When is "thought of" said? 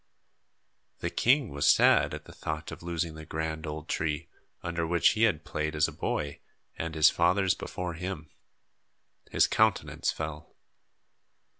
2.33-2.81